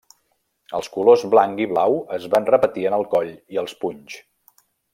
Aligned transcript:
Els 0.77 0.87
colors 0.95 1.25
blanc 1.33 1.61
i 1.65 1.67
blau 1.73 1.99
es 2.17 2.25
van 2.37 2.47
repetir 2.49 2.87
en 2.91 2.97
el 2.99 3.05
coll 3.13 3.31
i 3.57 3.61
els 3.65 3.77
punys. 3.85 4.19